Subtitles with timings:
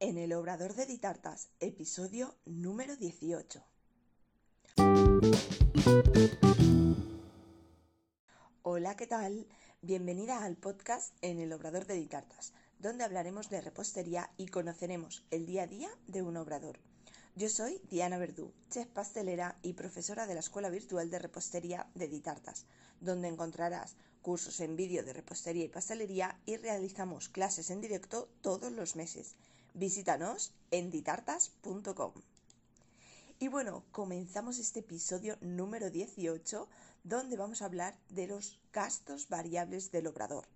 [0.00, 3.64] en el Obrador de Ditartas, episodio número 18.
[8.62, 9.48] Hola, ¿qué tal?
[9.82, 15.46] Bienvenida al podcast en el Obrador de Ditartas, donde hablaremos de repostería y conoceremos el
[15.46, 16.78] día a día de un obrador.
[17.34, 22.06] Yo soy Diana Verdú, chef pastelera y profesora de la Escuela Virtual de Repostería de
[22.06, 22.66] Ditartas,
[23.00, 28.70] donde encontrarás cursos en vídeo de repostería y pastelería y realizamos clases en directo todos
[28.72, 29.36] los meses.
[29.74, 32.12] Visítanos en ditartas.com.
[33.38, 36.68] Y bueno, comenzamos este episodio número 18
[37.04, 40.48] donde vamos a hablar de los gastos variables del obrador.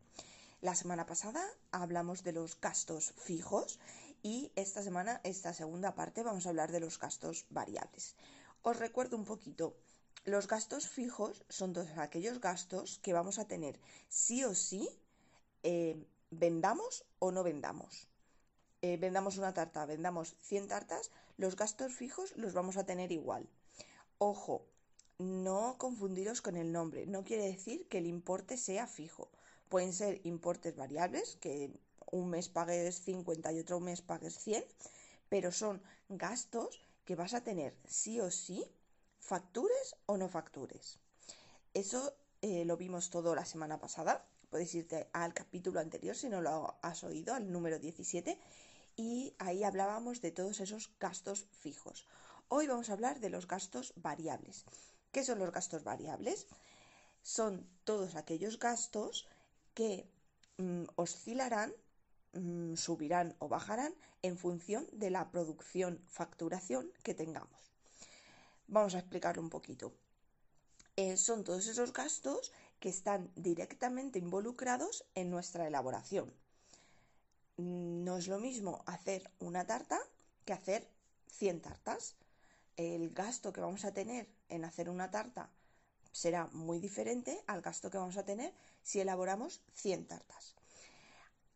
[0.60, 3.78] La semana pasada hablamos de los gastos fijos
[4.22, 8.16] y esta semana, esta segunda parte, vamos a hablar de los gastos variables.
[8.62, 9.76] Os recuerdo un poquito.
[10.24, 14.88] Los gastos fijos son todos aquellos gastos que vamos a tener sí o sí,
[15.64, 18.08] eh, vendamos o no vendamos.
[18.84, 23.48] Eh, vendamos una tarta, vendamos 100 tartas, los gastos fijos los vamos a tener igual.
[24.18, 24.66] Ojo,
[25.18, 27.06] no confundiros con el nombre.
[27.06, 29.30] No quiere decir que el importe sea fijo.
[29.68, 31.70] Pueden ser importes variables, que
[32.10, 34.64] un mes pagues 50 y otro mes pagues 100,
[35.28, 38.66] pero son gastos que vas a tener sí o sí,
[39.20, 40.98] factures o no factures.
[41.72, 44.26] Eso eh, lo vimos todo la semana pasada.
[44.50, 48.38] Puedes irte al capítulo anterior si no lo has oído, al número 17,
[48.96, 52.06] y ahí hablábamos de todos esos gastos fijos.
[52.48, 54.64] Hoy vamos a hablar de los gastos variables.
[55.10, 56.46] ¿Qué son los gastos variables?
[57.22, 59.26] Son todos aquellos gastos
[59.74, 60.06] que
[60.58, 61.72] mm, oscilarán
[62.32, 67.74] Mm, subirán o bajarán en función de la producción, facturación que tengamos.
[68.68, 69.92] Vamos a explicarlo un poquito.
[70.96, 76.32] Eh, son todos esos gastos que están directamente involucrados en nuestra elaboración.
[77.62, 79.98] Mm, no es lo mismo hacer una tarta
[80.44, 80.88] que hacer
[81.28, 82.16] 100 tartas.
[82.76, 85.50] El gasto que vamos a tener en hacer una tarta
[86.10, 88.52] será muy diferente al gasto que vamos a tener
[88.82, 90.54] si elaboramos 100 tartas.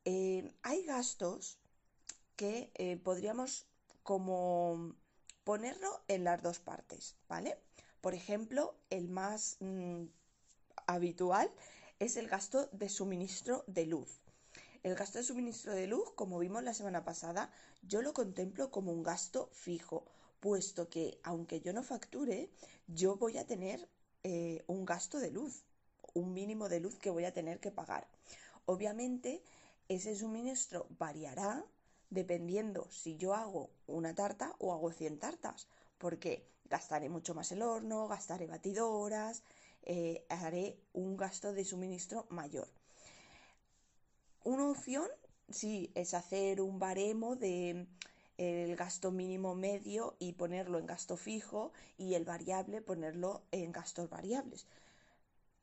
[0.04, 1.58] Eh, hay gastos
[2.36, 3.66] que eh, podríamos
[4.04, 4.94] como
[5.42, 7.58] ponerlo en las dos partes, ¿vale?
[8.00, 10.04] Por ejemplo, el más mm,
[10.86, 11.50] habitual
[11.98, 14.20] es el gasto de suministro de luz.
[14.86, 17.50] El gasto de suministro de luz, como vimos la semana pasada,
[17.82, 20.04] yo lo contemplo como un gasto fijo,
[20.38, 22.48] puesto que aunque yo no facture,
[22.86, 23.88] yo voy a tener
[24.22, 25.64] eh, un gasto de luz,
[26.14, 28.06] un mínimo de luz que voy a tener que pagar.
[28.64, 29.42] Obviamente,
[29.88, 31.66] ese suministro variará
[32.10, 35.66] dependiendo si yo hago una tarta o hago 100 tartas,
[35.98, 39.42] porque gastaré mucho más el horno, gastaré batidoras,
[39.82, 42.68] eh, haré un gasto de suministro mayor.
[44.46, 45.08] Una opción,
[45.50, 47.88] sí, es hacer un baremo de
[48.38, 54.08] el gasto mínimo medio y ponerlo en gasto fijo y el variable ponerlo en gastos
[54.08, 54.68] variables.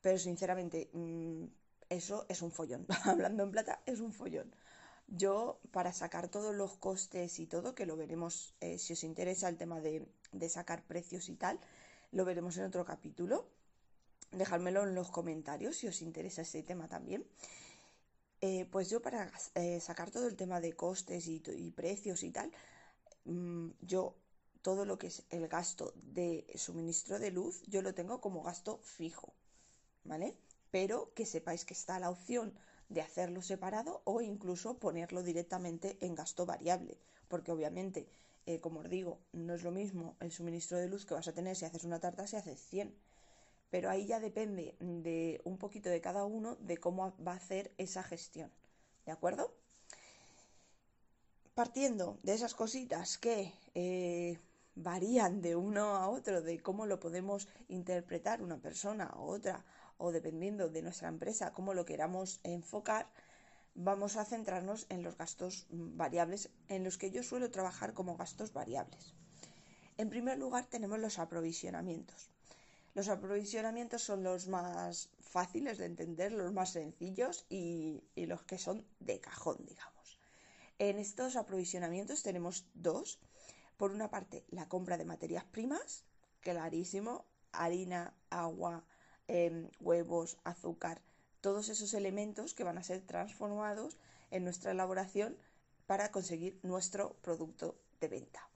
[0.02, 1.44] Pero sinceramente, mm,
[1.88, 2.84] eso es un follón.
[3.04, 4.54] Hablando en plata, es un follón.
[5.08, 9.48] Yo, para sacar todos los costes y todo, que lo veremos, eh, si os interesa
[9.48, 10.06] el tema de,
[10.50, 11.58] sacar precios y tal,
[12.12, 13.48] lo veremos en otro capítulo.
[14.30, 17.24] Dejármelo en los comentarios si os interesa ese tema también.
[18.46, 21.40] Eh, pues yo para eh, sacar todo el tema de costes y,
[21.70, 22.52] precios y tal,
[23.24, 24.16] mm, yo
[24.60, 28.80] todo lo que es el gasto de suministro de luz, yo lo tengo como gasto
[28.82, 29.32] fijo,
[30.04, 30.36] ¿vale?
[30.70, 32.52] pero que sepáis que está la opción
[32.90, 38.06] de hacerlo separado o incluso ponerlo directamente en gasto variable, porque obviamente,
[38.44, 41.32] eh, como os digo, no es lo mismo el suministro de luz que vas a
[41.32, 42.94] tener si haces una tarta si haces 100,
[43.74, 47.72] pero ahí ya depende de un poquito de cada uno de cómo va a hacer
[47.76, 48.48] esa gestión,
[49.04, 49.52] ¿de acuerdo?
[51.56, 54.38] Partiendo de esas cositas que eh,
[54.76, 59.64] varían de uno a otro, de cómo lo podemos interpretar una persona u otra,
[59.98, 63.10] o dependiendo de nuestra empresa, cómo lo queramos enfocar,
[63.74, 68.52] vamos a centrarnos en los gastos variables en los que yo suelo trabajar como gastos
[68.52, 69.16] variables.
[69.98, 72.33] En primer lugar tenemos los aprovisionamientos.
[72.94, 78.86] Los aprovisionamientos son los más fáciles de entender, los más sencillos y, los que son
[79.00, 80.18] de cajón, digamos.
[80.78, 83.20] En estos aprovisionamientos tenemos dos.
[83.76, 86.04] Por una parte, la compra de materias primas,
[86.40, 88.84] clarísimo, harina, agua,
[89.26, 91.00] Em, huevos, azúcar,
[91.40, 93.96] todos esos elementos que van a ser transformados
[94.30, 95.38] en nuestra elaboración
[95.86, 98.46] para conseguir nuestro producto de venta.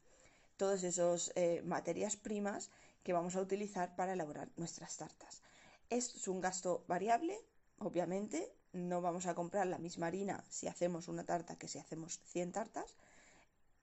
[0.59, 2.71] Todas esas eh, materias primas
[3.03, 5.43] que vamos a utilizar para elaborar nuestras tartas.
[5.91, 7.39] Esto es un gasto variable,
[7.79, 12.21] obviamente, no vamos a comprar la misma harina si hacemos una tarta que si hacemos
[12.25, 12.97] 100 tartas.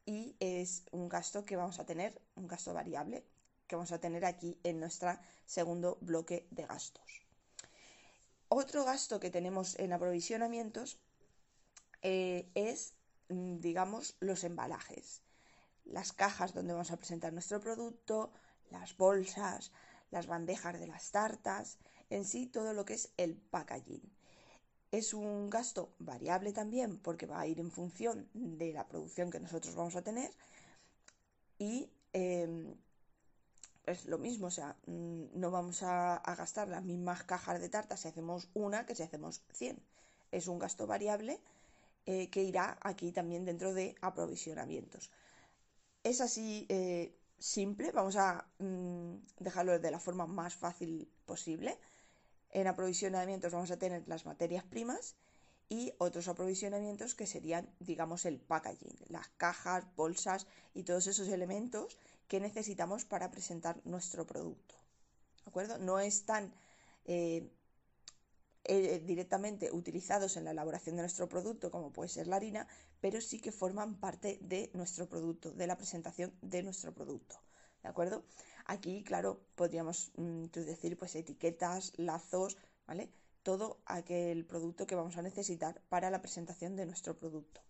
[0.07, 3.25] y es un gasto que vamos a tener, un gasto variable
[3.67, 5.17] que vamos a tener aquí en nuestro
[5.47, 7.25] segundo bloque de gastos.
[8.49, 10.99] Otro gasto que tenemos en aprovisionamientos
[12.03, 12.93] eh, es,
[13.29, 15.21] mm, digamos, los embalajes.
[15.85, 18.31] Las cajas donde vamos a presentar nuestro producto,
[18.71, 19.71] las bolsas,
[20.11, 21.77] las bandejas de las tartas,
[22.09, 24.01] en sí todo lo que es el packaging.
[24.91, 29.39] Es un gasto variable también porque va a ir en función de la producción que
[29.39, 30.31] nosotros vamos a tener
[31.57, 32.75] y em,
[33.85, 37.97] es lo mismo, o sea, mm, no vamos a, gastar las mismas cajas de tarta
[37.97, 39.79] si hacemos una que si hacemos 100.
[40.31, 41.39] Es un gasto variable
[42.05, 45.11] eh, que irá aquí también dentro de aprovisionamientos.
[46.03, 51.77] Es así eh, simple, vamos a mm, dejarlo de la forma más fácil posible.
[52.51, 55.15] En aprovisionamientos vamos a tener las materias primas
[55.67, 61.97] y otros aprovisionamientos que serían, digamos, el packaging, las cajas, bolsas y todos esos elementos
[62.27, 64.75] que necesitamos para presentar nuestro producto.
[65.43, 65.77] ¿De acuerdo?
[65.77, 66.53] No están
[67.05, 67.49] eh,
[68.67, 72.67] eh, directamente utilizados en la elaboración de nuestro producto, como puede ser la harina,
[72.99, 77.39] pero sí que forman parte de nuestro producto, de la presentación de nuestro producto.
[77.83, 78.23] ¿De acuerdo?
[78.65, 82.57] Aquí, claro, podríamos mm, decir pues etiquetas, lazos,
[82.87, 83.11] ¿vale?
[83.43, 87.61] Todo aquel producto que vamos a necesitar para la presentación de nuestro producto.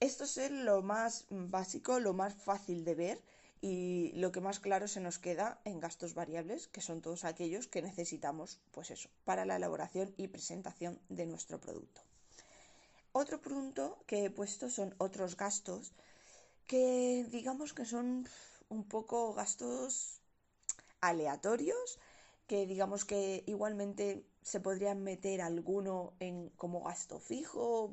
[0.00, 3.22] Esto es lo más básico, lo más fácil de ver
[3.60, 7.68] y lo que más claro se nos queda en gastos variables, que son todos aquellos
[7.68, 12.00] que necesitamos, pues eso, para la elaboración y presentación de nuestro producto.
[13.12, 15.92] Otro punto que he puesto son otros gastos
[16.66, 18.28] que digamos que son
[18.68, 20.20] un poco gastos
[21.00, 21.98] aleatorios,
[22.46, 27.92] que digamos que igualmente se podrían meter alguno en como gasto fijo,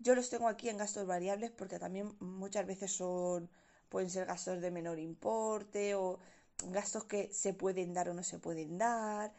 [0.00, 3.50] yo los tengo aquí en gastos variables porque también muchas veces son
[3.88, 6.18] pueden ser gastos de menor importe o
[6.66, 9.32] gastos que se pueden dar o no se pueden dar.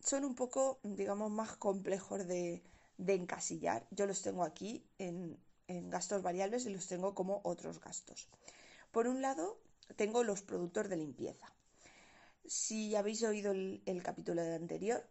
[0.00, 2.62] Son un poco, digamos, más complejos de,
[2.98, 3.86] encasillar.
[3.90, 5.38] Yo los tengo aquí en,
[5.68, 8.28] gastos variables y los tengo como otros gastos.
[8.90, 9.58] Por un lado,
[9.96, 11.52] tengo los productos de limpieza.
[12.44, 15.06] Si habéis oído el capítulo anterior,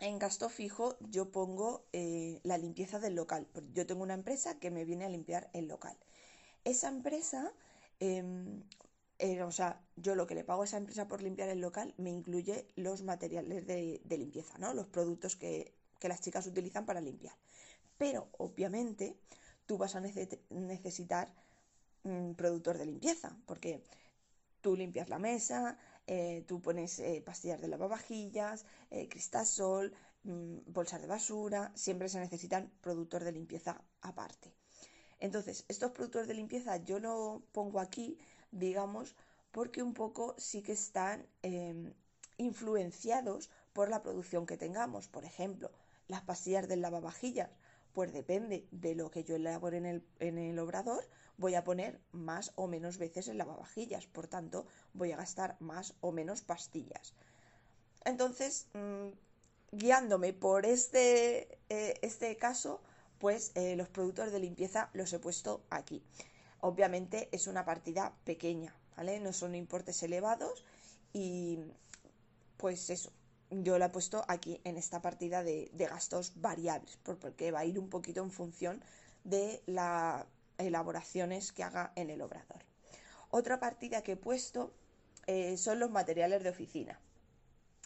[0.00, 3.46] en gasto fijo yo pongo eh, la limpieza del local.
[3.74, 5.96] Yo tengo una empresa que me viene a limpiar el local.
[6.64, 7.52] Esa empresa,
[8.00, 8.62] em,
[9.18, 11.94] eh, o sea, yo lo que le pago a esa empresa por limpiar el local
[11.98, 14.74] me incluye los materiales de, limpieza, ¿no?
[14.74, 17.34] Los productos que, las chicas utilizan para limpiar.
[17.98, 19.16] Pero, obviamente,
[19.66, 21.34] tú vas a necesitar
[22.04, 23.82] un productor de limpieza, porque
[24.60, 29.92] tú limpias la mesa, eh, tú pones eh, pastillas de lavavajillas, eh, cristasol,
[30.24, 34.59] mm, bolsas de basura, siempre se necesitan productos de limpieza aparte.
[35.20, 38.18] Entonces, estos productos de limpieza yo lo pongo aquí,
[38.50, 39.14] digamos,
[39.52, 41.92] porque un poco sí que están em,
[42.38, 45.08] influenciados por la producción que tengamos.
[45.08, 45.70] Por ejemplo,
[46.08, 47.50] las pastillas del lavavajillas,
[47.92, 51.04] pues depende de lo que yo elabore en el, en el obrador,
[51.36, 55.94] voy a poner más o menos veces el lavavajillas, por tanto voy a gastar más
[56.00, 57.14] o menos pastillas.
[58.04, 59.08] Entonces, mm,
[59.72, 62.80] guiándome por este, eh, este caso,
[63.20, 66.02] pues eh, los productos de limpieza los he puesto aquí.
[66.60, 69.20] Obviamente es una partida pequeña, ¿vale?
[69.20, 70.64] No son importes elevados
[71.12, 71.58] y
[72.56, 73.12] pues eso,
[73.50, 77.78] yo la he puesto aquí en esta partida de, gastos variables, porque va a ir
[77.78, 78.82] un poquito en función
[79.24, 80.26] de la
[80.58, 82.64] elaboraciones que haga en el obrador.
[83.30, 84.72] Otra partida que he puesto
[85.26, 87.00] eh, son los materiales de oficina.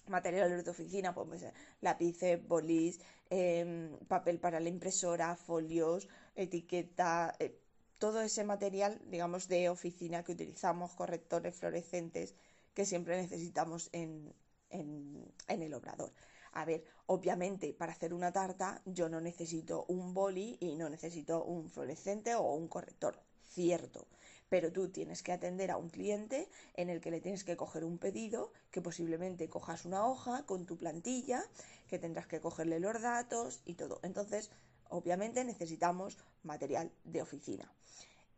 [0.07, 1.45] Materiales de oficina, pues, pues
[1.81, 7.59] lápices, bolis, em, papel para la impresora, folios, etiqueta, eh,
[7.99, 12.35] todo ese material, digamos, de oficina que utilizamos, correctores fluorescentes,
[12.75, 14.35] que siempre necesitamos en,
[14.71, 16.13] en el obrador.
[16.53, 21.45] A ver, obviamente para hacer una tarta yo no necesito un boli y no necesito
[21.45, 24.07] un fluorescente o un corrector, cierto.
[24.49, 27.85] Pero tú tienes que atender a un cliente en el que le tienes que coger
[27.85, 31.45] un pedido, que posiblemente cojas una hoja con tu plantilla,
[31.89, 34.01] que tendrás que cogerle los datos y todo.
[34.03, 34.51] Entonces,
[34.89, 37.73] obviamente necesitamos material de oficina.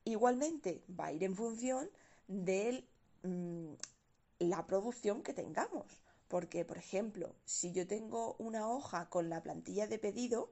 [0.04, 1.90] Igualmente va a ir en función
[2.28, 2.84] de
[3.22, 3.72] mm,
[4.38, 6.00] la producción que tengamos.
[6.28, 10.50] Porque, por ejemplo, si yo tengo una hoja con la plantilla de pedido,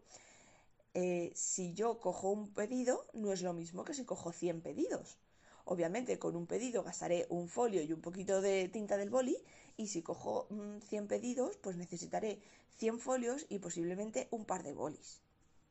[0.94, 5.18] eh, si yo cojo un pedido, no es lo mismo que si cojo 100 pedidos.
[5.64, 9.37] Obviamente, con un pedido gastaré un folio y un poquito de tinta del boli,
[9.76, 10.47] y si cojo
[10.88, 12.40] 100 mm, pedidos, pues necesitaré
[12.76, 15.21] 100 folios y posiblemente un par de bolis.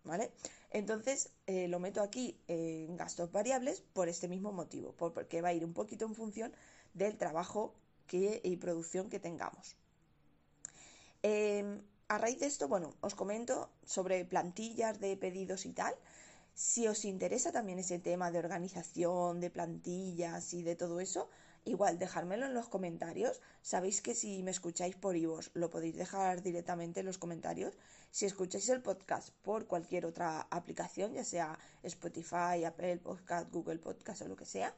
[0.03, 0.31] ¿Vale?
[0.71, 5.53] Entonces eh, lo meto aquí en gastos variables por este mismo motivo, porque va a
[5.53, 6.53] ir un poquito en función
[6.93, 7.73] del trabajo
[8.07, 9.77] que, y producción que tengamos.
[11.21, 15.95] Em, a raíz de esto, bueno, os comento sobre plantillas de pedidos y tal.
[16.53, 21.29] Si os interesa también ese tema de organización, de plantillas y de todo eso,
[21.65, 23.41] igual dejármelo en los comentarios.
[23.63, 27.73] Sabéis que si me escucháis por iVoox lo podéis dejar directamente en los comentarios.
[28.11, 34.21] Si escucháis el podcast por cualquier otra aplicación, ya sea Spotify, Apple Podcast, Google Podcast
[34.21, 34.75] o lo que sea,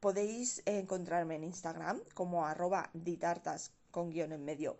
[0.00, 4.78] podéis encontrarme en Instagram como arroba ditartas con guion en medio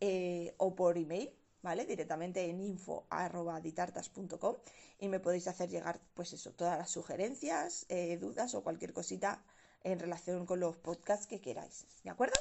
[0.00, 1.30] eh, o por email
[1.62, 1.84] ¿vale?
[1.86, 4.56] Directamente en info.ditartas.com
[4.98, 9.42] y me podéis hacer llegar, pues eso, todas las sugerencias, eh, dudas o cualquier cosita
[9.82, 12.34] en relación con los podcasts que queráis, ¿de acuerdo?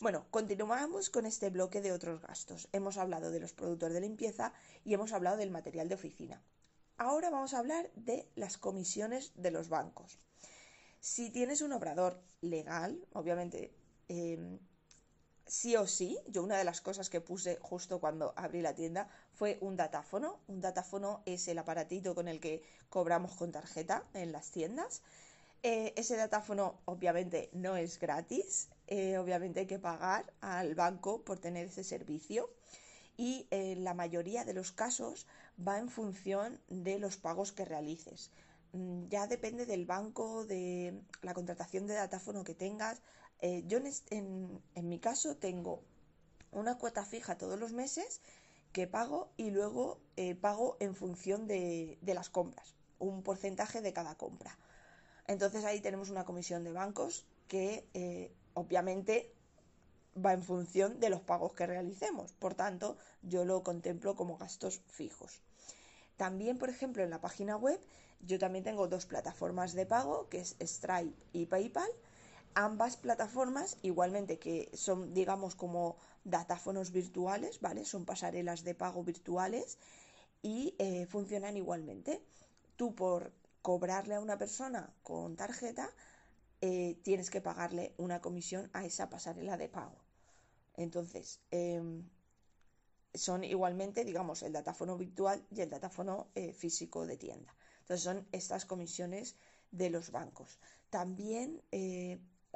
[0.00, 2.68] Bueno, continuamos con este bloque de otros gastos.
[2.72, 6.42] Hemos hablado de los productos de limpieza y hemos hablado del material de oficina.
[6.96, 10.18] Ahora vamos a hablar de las comisiones de los bancos.
[11.00, 13.74] Si tienes un obrador legal, obviamente
[14.08, 14.58] eh,
[15.50, 19.08] sí o sí, yo una de las cosas que puse justo cuando abrí la tienda
[19.34, 20.38] fue un datáfono.
[20.46, 25.02] Un datáfono es el aparatito con el que cobramos con tarjeta en las tiendas.
[25.62, 31.38] Eh, ese datáfono obviamente no es gratis, eh, obviamente hay que pagar al banco por
[31.38, 32.48] tener ese servicio
[33.18, 35.26] y en eh, la mayoría de los casos
[35.58, 38.30] va en función de los pagos que realices.
[38.72, 43.02] Mm, ya depende del banco, de la contratación de datáfono que tengas,
[43.40, 43.78] eh, yo
[44.10, 45.82] en, mi caso tengo
[46.52, 48.20] una cuota fija todos los meses
[48.72, 54.14] que pago y luego eh, pago en función de, las compras, un porcentaje de cada
[54.16, 54.56] compra.
[55.26, 59.32] Entonces ahí tenemos una comisión de bancos que eh, obviamente
[60.14, 62.32] va en función de los pagos que realicemos.
[62.32, 65.42] Por tanto, yo lo contemplo como gastos fijos.
[66.20, 67.80] También, por ejemplo, en la página web,
[68.20, 71.90] yo también tengo dos plataformas de pago, que es Stripe y PayPal
[72.54, 77.86] ambas plataformas, igualmente que son, digamos, como datáfonos virtuales, ¿vale?
[77.86, 79.78] Son pasarelas de pago virtuales
[80.42, 82.22] y eh, funcionan igualmente.
[82.76, 85.88] Tú por cobrarle a una persona con tarjeta,
[86.60, 89.96] eh, tienes que pagarle una comisión a esa pasarela de pago.
[90.76, 92.04] Entonces, em,
[93.14, 97.54] son igualmente, digamos, el datáfono virtual y el datáfono eh, físico de tienda.
[97.80, 99.36] Entonces, son estas comisiones
[99.70, 100.58] de los bancos.
[100.90, 101.62] También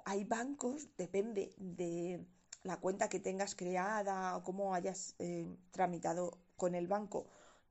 [0.04, 2.24] hay bancos, depende de
[2.64, 7.26] la cuenta que tengas creada o cómo hayas eh, tramitado con el banco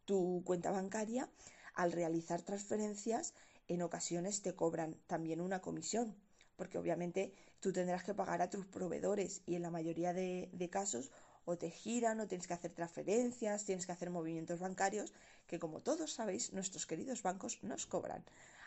[0.05, 1.29] tu cuenta bancaria,
[1.75, 3.33] al realizar transferencias
[3.67, 6.15] en ocasiones te cobran también una comisión,
[6.57, 11.11] porque obviamente tú tendrás que pagar a tus proveedores y en la mayoría de, casos
[11.45, 15.13] o te giran o tienes que hacer transferencias, tienes que hacer movimientos bancarios,
[15.47, 18.23] que como todos sabéis, nuestros queridos bancos nos cobran.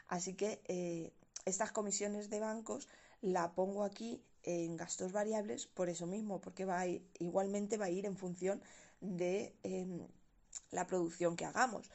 [0.09, 1.13] Así que eh,
[1.45, 2.89] estas comisiones de bancos
[3.21, 6.87] la pongo aquí en gastos variables por eso mismo, porque va
[7.19, 8.63] igualmente va a ir en función
[9.01, 10.07] de em,
[10.71, 11.91] la producción que hagamos.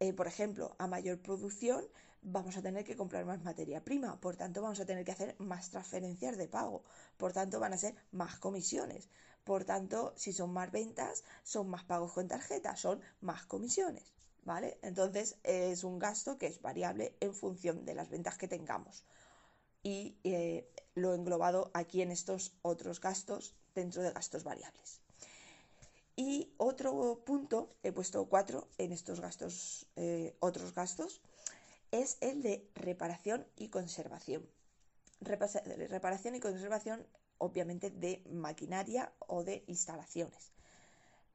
[0.00, 1.84] Eh, por ejemplo, a mayor producción
[2.22, 5.34] vamos a tener que comprar más materia prima, por tanto vamos a tener que hacer
[5.38, 6.84] más transferencias de pago,
[7.16, 9.08] por tanto van a ser más comisiones,
[9.48, 14.12] por tanto si son más ventas son más pagos con tarjeta, son más comisiones,
[14.44, 14.78] ¿vale?
[14.82, 19.04] Entonces es un gasto que es variable en función de las ventas que tengamos
[19.82, 25.00] y eh, lo he englobado aquí en estos otros gastos dentro de gastos variables.
[26.14, 31.22] Y otro punto, he puesto cuatro en estos gastos, eh, otros gastos,
[31.90, 34.46] es el de reparación y conservación.
[35.20, 37.06] reparación y conservación,
[37.38, 40.52] obviamente, de maquinaria o de instalaciones.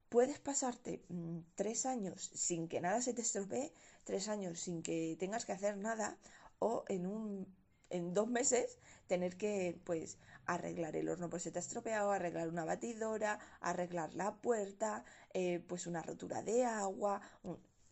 [0.10, 5.16] Puedes pasarte mm, tres años sin que nada se te estropee, tres años sin que
[5.20, 6.18] tengas que hacer nada,
[6.60, 7.48] o en un
[7.94, 12.50] en dos meses tener que pues arreglar el horno pues se te ha estropeado, arreglar
[12.50, 17.22] una batidora, arreglar la puerta, eh, pues una rotura de agua,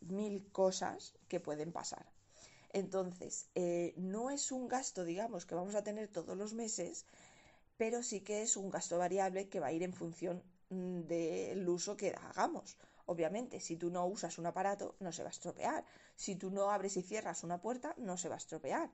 [0.01, 2.05] mil cosas que pueden pasar.
[2.73, 7.05] Entonces, eh, no es un gasto, digamos, que vamos a tener todos los meses,
[7.81, 11.67] pero sí que es un gasto variable que va a ir en función mm, del
[11.67, 12.77] uso que hagamos.
[13.07, 15.83] Obviamente, si tú no usas un aparato, no se va a estropear.
[16.15, 18.91] Si tú no abres y cierras una puerta, no se va a estropear.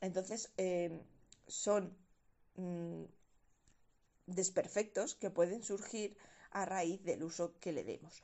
[0.00, 1.02] Entonces, em,
[1.46, 1.94] son
[2.56, 3.04] mm,
[4.24, 6.16] desperfectos que pueden surgir
[6.52, 8.22] a raíz del uso que le demos.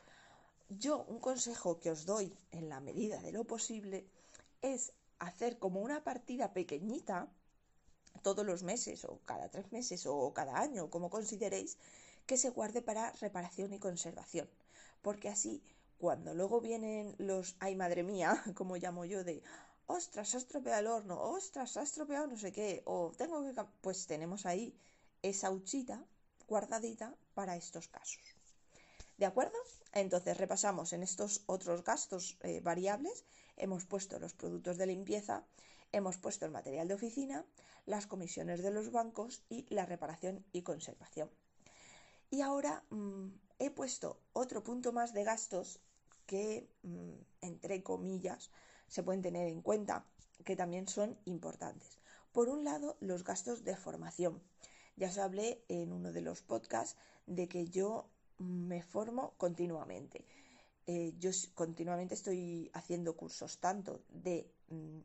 [0.71, 4.07] Yo un consejo que os doy en la medida de lo posible
[4.63, 7.29] es hacer como una partida pequeñita
[8.23, 11.79] todos los meses o cada tres meses o cada año, como consideréis,
[12.27, 14.49] que se guarde para reparación y conservación.
[15.03, 15.63] Porque así,
[15.99, 19.43] cuando luego vienen los, ay madre mía, como llamo yo, de,
[19.87, 23.53] ostras, ha estropeado el horno, ostras, ha estropeado no sé qué, o tengo que...
[23.81, 24.75] Pues tenemos ahí
[25.23, 26.05] esa huchita
[26.49, 28.23] guardadita para estos casos.
[29.17, 29.59] ¿De acuerdo?
[29.93, 33.25] Entonces repasamos en estos otros gastos eh, variables,
[33.57, 35.45] hemos puesto los productos de limpieza,
[35.95, 37.45] hemos puesto el material de oficina,
[37.87, 41.31] las comisiones de los bancos y la reparación y conservación.
[42.31, 45.81] Y ahora mm, he puesto otro punto más de gastos
[46.27, 48.51] que, mm, entre comillas,
[48.89, 50.07] se pueden tener en cuenta,
[50.45, 51.99] que también son importantes.
[52.33, 54.43] Por un lado, los gastos de formación.
[54.97, 56.97] Ya os hablé en uno de los podcasts
[57.27, 60.27] de que yo me formo continuamente.
[60.87, 65.01] Eh, yo continuamente estoy haciendo cursos tanto de mm,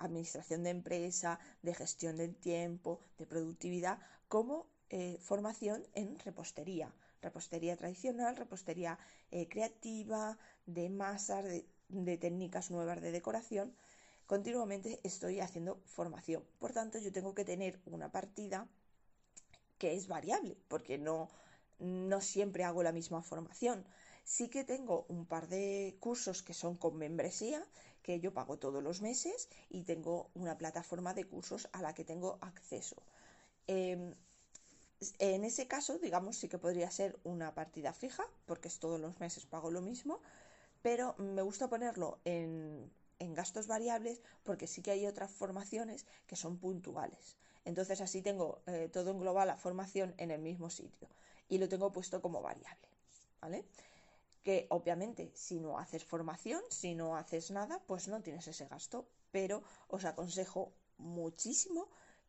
[0.00, 6.92] administración de empresa, de gestión del tiempo, de productividad, como eh, formación en repostería.
[7.22, 8.98] Repostería tradicional, repostería
[9.30, 11.44] eh, creativa, de masas,
[11.88, 13.74] de técnicas nuevas de decoración.
[14.26, 16.44] Continuamente estoy haciendo formación.
[16.58, 18.68] Por tanto, yo tengo que tener una partida
[19.78, 21.28] que es variable, porque no,
[21.78, 23.84] no siempre hago la misma formación.
[24.24, 27.66] Sí que tengo un par de cursos que son con membresía,
[28.02, 32.04] que yo pago todos los meses y tengo una plataforma de cursos a la que
[32.04, 32.96] tengo acceso.
[33.66, 34.14] Em,
[35.18, 39.18] en ese caso, digamos, sí que podría ser una partida fija, porque es todos los
[39.20, 40.20] meses pago lo mismo,
[40.82, 46.36] pero me gusta ponerlo en, en gastos variables porque sí que hay otras formaciones que
[46.36, 47.36] son puntuales.
[47.64, 51.08] Entonces así tengo eh, todo en global la formación en el mismo sitio
[51.48, 52.88] y lo tengo puesto como variable,
[53.40, 53.64] ¿vale?
[54.42, 59.06] Que obviamente si no haces formación, si no haces nada, pues no tienes ese gasto,
[59.30, 61.88] pero os aconsejo muchísimo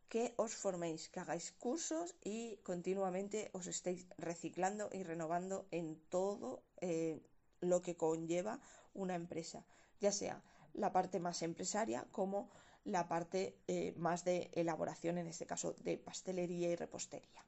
[0.09, 6.63] que os forméis, que hagáis cursos y continuamente os estéis reciclando y renovando en todo
[6.81, 7.21] eh,
[7.61, 8.59] lo que conlleva
[8.93, 9.65] una empresa,
[10.01, 12.49] ya sea la parte más empresaria como
[12.83, 17.45] la parte eh, más de elaboración, en este caso de pastelería y repostería.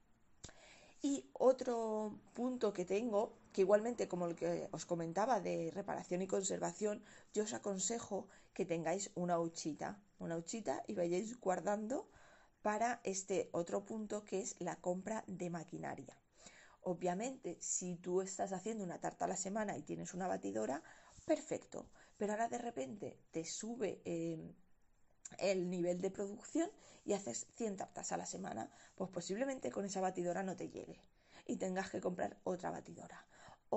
[1.02, 6.27] Y otro punto que tengo, que igualmente como el que os comentaba de reparación y
[6.27, 12.09] conservación, yo os aconsejo que tengáis una huchita, una huchita y vayáis guardando
[12.61, 16.17] para este otro punto que es la compra de maquinaria.
[16.81, 20.83] Obviamente, si tú estás haciendo una tarta a la semana y tienes una batidora,
[21.25, 21.87] perfecto.
[22.17, 24.37] Pero ahora de repente te sube eh,
[25.37, 26.69] el nivel de producción
[27.05, 30.99] y haces 100 tartas a la semana, pues posiblemente con esa batidora no te llegue
[31.45, 33.25] y tengas que comprar otra batidora.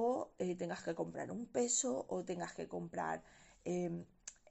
[0.05, 0.07] O
[0.39, 3.17] eh, tengas que comprar un peso o tengas que comprar...
[3.65, 3.95] Em,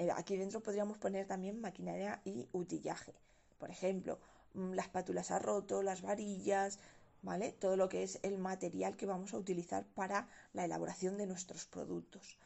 [0.01, 3.13] eh, aquí dentro podríamos poner también maquinaria y utillaje.
[3.61, 4.13] Por ejemplo,
[4.53, 6.79] mm, las pátulas a roto, las varillas,
[7.21, 7.47] ¿vale?
[7.51, 11.65] Todo lo que es el material que vamos a utilizar para la elaboración de nuestros
[11.65, 12.37] productos.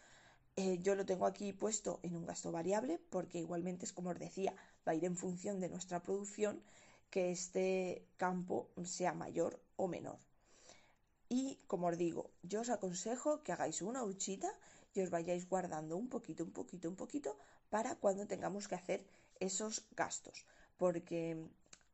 [0.58, 4.20] Eh, yo lo tengo aquí puesto en un gasto variable porque igualmente es como os
[4.20, 4.54] decía,
[4.86, 6.62] va a ir en función de nuestra producción
[7.10, 10.20] que este campo sea mayor o menor.
[11.30, 14.50] Y como os digo, yo os aconsejo que hagáis una huchita
[14.96, 17.38] y os vayáis guardando un poquito, un poquito, un poquito
[17.70, 19.06] para cuando tengamos que hacer
[19.40, 20.46] esos gastos.
[20.78, 21.38] Porque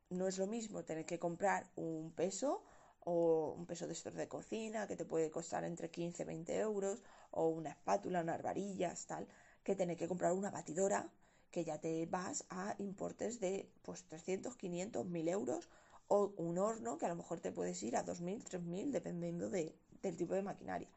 [0.08, 2.64] no es lo mismo tener que comprar un peso
[3.00, 6.58] o un peso de estos de cocina que te puede costar entre 15 y 20
[6.58, 9.28] euros o una espátula, unas varillas, tal,
[9.62, 11.12] que tener que comprar una batidora
[11.50, 15.68] que ya te vas a importes de pues 300, 500, 1000 euros
[16.08, 19.74] o un horno que a lo mejor te puedes ir a 2000, 3000 dependiendo de,
[20.02, 20.88] del tipo de maquinaria.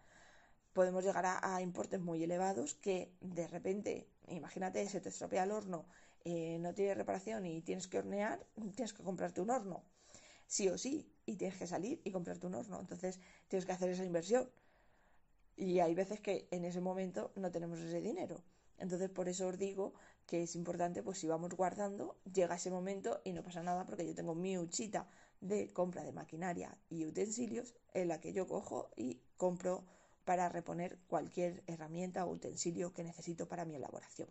[0.74, 5.86] Podemos llegar a, importes muy elevados que de repente, imagínate, se te estropea el horno,
[6.26, 8.46] eh, no tiene reparación y tienes que hornear,
[8.76, 9.84] tienes que comprarte un horno
[10.50, 12.80] sí o sí, y tienes que salir y comprarte un horno.
[12.80, 14.50] Entonces tienes que hacer esa inversión.
[15.56, 18.44] Y hay veces que en ese momento no tenemos ese dinero.
[18.80, 19.94] Entonces por eso os digo
[20.26, 24.06] que es importante, pues si vamos guardando, llega ese momento y no pasa nada porque
[24.06, 25.08] yo tengo mi huchita
[25.42, 29.86] de compra de maquinaria y utensilios en la que yo cojo y compro
[30.26, 34.30] para reponer cualquier herramienta o utensilio que necesito para mi elaboración.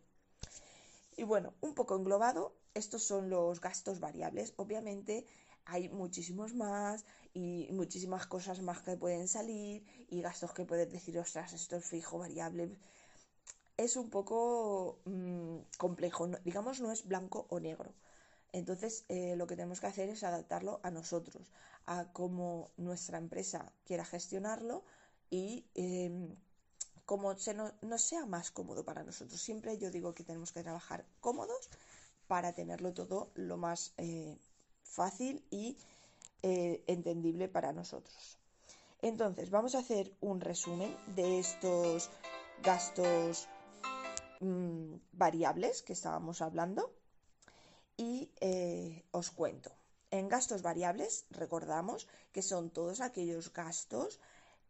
[1.17, 4.53] Y bueno, un poco englobado, estos son los gastos variables.
[4.57, 5.27] Obviamente
[5.65, 11.19] hay muchísimos más y muchísimas cosas más que pueden salir y gastos que puedes decir,
[11.19, 12.79] ostras, esto es fijo, variable.
[13.79, 17.95] Es un poco mm, complejo, digamos, no es blanco o negro.
[18.53, 21.51] Entonces, eh, lo que tenemos que hacer es adaptarlo a nosotros,
[21.87, 24.85] a cómo nuestra empresa quiera gestionarlo
[25.31, 26.37] y eh,
[27.09, 29.41] cómo se nos sea más cómodo para nosotros.
[29.41, 31.71] Siempre yo digo que tenemos que trabajar cómodos
[32.27, 34.37] para tenerlo todo lo más eh,
[34.83, 35.79] fácil y
[36.43, 38.39] eh, entendible para nosotros.
[39.01, 42.11] Entonces, vamos a hacer un resumen de estos
[42.63, 43.49] gastos
[44.41, 46.93] mm, variables que estábamos hablando
[47.97, 49.71] y eh, os cuento.
[50.11, 54.21] En gastos variables recordamos que son todos aquellos gastos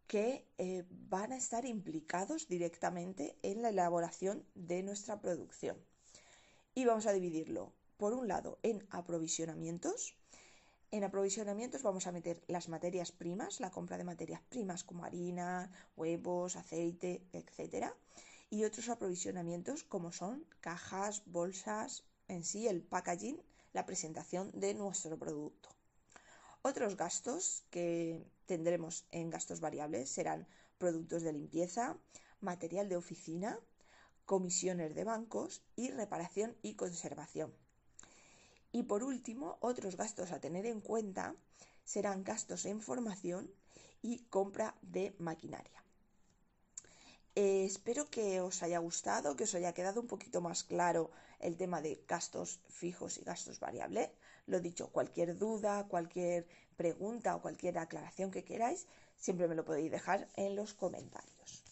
[0.09, 5.77] que eh, van a estar implicados directamente en la elaboración de nuestra producción.
[6.75, 10.17] Y vamos a dividirlo, por un lado, en aprovisionamientos.
[10.91, 15.71] En aprovisionamientos vamos a meter las materias primas, la compra de materias primas como harina,
[15.97, 17.93] huevos, aceite, etc.
[18.51, 23.41] Y otros aprovisionamientos como son cajas, bolsas, en sí el packaging,
[23.73, 25.69] la presentación de nuestro producto.
[26.63, 30.47] Otros gastos que tendremos en gastos variables serán
[30.79, 31.97] productos de limpieza,
[32.41, 33.59] material de oficina,
[34.25, 37.55] comisiones de bancos y reparación y conservación.
[38.73, 41.35] Y por último, otros gastos a tener en cuenta
[41.85, 43.51] serán gastos en formación
[44.03, 45.83] y compra de maquinaria.
[47.41, 51.03] Eh, espero que os haya gustado, que os haya quedado un poquito más claro
[51.39, 54.11] el tema de gastos fijos y gastos variables.
[54.49, 59.93] Lo dicho, cualquier duda, cualquier pregunta o cualquier aclaración que queráis, siempre me lo podéis
[59.93, 61.63] dejar en los comentarios.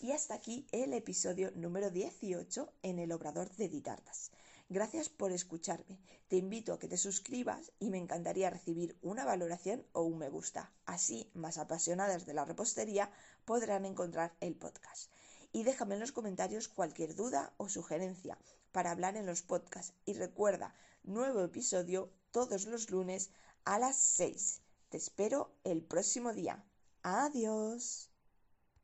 [0.00, 4.30] Y hasta aquí el episodio número 18 en el Obrador de Ditartas.
[4.72, 5.98] Gracias por escucharme.
[6.28, 10.28] Te invito a que te suscribas y me encantaría recibir una valoración o un me
[10.28, 10.72] gusta.
[10.86, 13.10] Así, más apasionadas de la repostería
[13.44, 15.10] podrán encontrar el podcast.
[15.50, 18.38] Y déjame en los comentarios cualquier duda o sugerencia
[18.70, 19.92] para hablar en los podcasts.
[20.04, 23.30] Y recuerda, nuevo episodio todos los lunes
[23.64, 24.62] a las 6.
[24.88, 26.64] Te espero el próximo día.
[27.02, 28.09] Adiós.